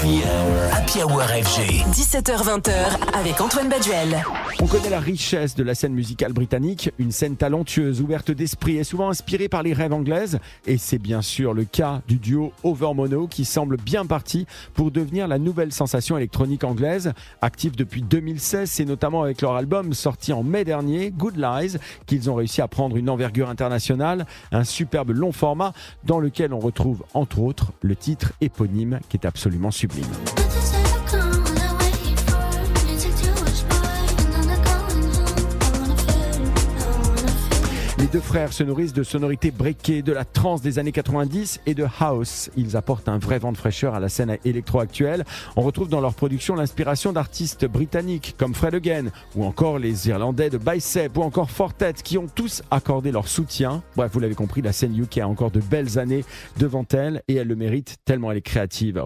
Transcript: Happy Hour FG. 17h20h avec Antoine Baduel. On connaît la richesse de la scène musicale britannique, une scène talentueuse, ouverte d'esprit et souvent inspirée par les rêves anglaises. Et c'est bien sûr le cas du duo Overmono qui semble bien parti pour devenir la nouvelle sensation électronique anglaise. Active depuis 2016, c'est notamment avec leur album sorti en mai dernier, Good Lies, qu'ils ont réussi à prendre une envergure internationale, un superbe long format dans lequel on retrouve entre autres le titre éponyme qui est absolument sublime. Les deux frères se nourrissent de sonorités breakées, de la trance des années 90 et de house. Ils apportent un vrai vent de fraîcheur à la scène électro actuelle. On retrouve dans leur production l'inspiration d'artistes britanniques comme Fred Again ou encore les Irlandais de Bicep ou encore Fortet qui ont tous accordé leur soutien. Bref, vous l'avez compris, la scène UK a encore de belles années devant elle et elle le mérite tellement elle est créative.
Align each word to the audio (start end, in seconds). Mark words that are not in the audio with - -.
Happy 0.00 0.24
Hour 0.24 0.69
FG. 0.90 1.84
17h20h 1.92 3.14
avec 3.14 3.40
Antoine 3.40 3.68
Baduel. 3.68 4.24
On 4.60 4.66
connaît 4.66 4.90
la 4.90 4.98
richesse 4.98 5.54
de 5.54 5.62
la 5.62 5.76
scène 5.76 5.92
musicale 5.92 6.32
britannique, 6.32 6.90
une 6.98 7.12
scène 7.12 7.36
talentueuse, 7.36 8.00
ouverte 8.00 8.32
d'esprit 8.32 8.76
et 8.76 8.82
souvent 8.82 9.08
inspirée 9.08 9.48
par 9.48 9.62
les 9.62 9.72
rêves 9.72 9.92
anglaises. 9.92 10.40
Et 10.66 10.78
c'est 10.78 10.98
bien 10.98 11.22
sûr 11.22 11.54
le 11.54 11.62
cas 11.62 12.02
du 12.08 12.16
duo 12.16 12.52
Overmono 12.64 13.28
qui 13.28 13.44
semble 13.44 13.76
bien 13.76 14.04
parti 14.04 14.46
pour 14.74 14.90
devenir 14.90 15.28
la 15.28 15.38
nouvelle 15.38 15.72
sensation 15.72 16.16
électronique 16.16 16.64
anglaise. 16.64 17.12
Active 17.40 17.76
depuis 17.76 18.02
2016, 18.02 18.68
c'est 18.68 18.84
notamment 18.84 19.22
avec 19.22 19.42
leur 19.42 19.54
album 19.54 19.94
sorti 19.94 20.32
en 20.32 20.42
mai 20.42 20.64
dernier, 20.64 21.12
Good 21.12 21.36
Lies, 21.36 21.76
qu'ils 22.06 22.28
ont 22.30 22.34
réussi 22.34 22.62
à 22.62 22.66
prendre 22.66 22.96
une 22.96 23.10
envergure 23.10 23.48
internationale, 23.48 24.26
un 24.50 24.64
superbe 24.64 25.10
long 25.10 25.30
format 25.30 25.72
dans 26.02 26.18
lequel 26.18 26.52
on 26.52 26.58
retrouve 26.58 27.04
entre 27.14 27.38
autres 27.38 27.70
le 27.80 27.94
titre 27.94 28.32
éponyme 28.40 28.98
qui 29.08 29.18
est 29.18 29.24
absolument 29.24 29.70
sublime. 29.70 30.04
Les 38.00 38.06
deux 38.06 38.20
frères 38.20 38.54
se 38.54 38.62
nourrissent 38.62 38.94
de 38.94 39.02
sonorités 39.02 39.50
breakées, 39.50 40.00
de 40.00 40.14
la 40.14 40.24
trance 40.24 40.62
des 40.62 40.78
années 40.78 40.90
90 40.90 41.60
et 41.66 41.74
de 41.74 41.86
house. 42.00 42.48
Ils 42.56 42.74
apportent 42.74 43.10
un 43.10 43.18
vrai 43.18 43.38
vent 43.38 43.52
de 43.52 43.58
fraîcheur 43.58 43.94
à 43.94 44.00
la 44.00 44.08
scène 44.08 44.38
électro 44.46 44.80
actuelle. 44.80 45.26
On 45.54 45.60
retrouve 45.60 45.90
dans 45.90 46.00
leur 46.00 46.14
production 46.14 46.54
l'inspiration 46.54 47.12
d'artistes 47.12 47.66
britanniques 47.66 48.36
comme 48.38 48.54
Fred 48.54 48.74
Again 48.74 49.10
ou 49.36 49.44
encore 49.44 49.78
les 49.78 50.08
Irlandais 50.08 50.48
de 50.48 50.56
Bicep 50.56 51.14
ou 51.18 51.20
encore 51.20 51.50
Fortet 51.50 51.92
qui 52.02 52.16
ont 52.16 52.26
tous 52.26 52.62
accordé 52.70 53.12
leur 53.12 53.28
soutien. 53.28 53.82
Bref, 53.96 54.10
vous 54.14 54.20
l'avez 54.20 54.34
compris, 54.34 54.62
la 54.62 54.72
scène 54.72 54.98
UK 54.98 55.18
a 55.18 55.28
encore 55.28 55.50
de 55.50 55.60
belles 55.60 55.98
années 55.98 56.24
devant 56.58 56.86
elle 56.94 57.22
et 57.28 57.34
elle 57.34 57.48
le 57.48 57.56
mérite 57.56 57.98
tellement 58.06 58.30
elle 58.30 58.38
est 58.38 58.40
créative. 58.40 58.96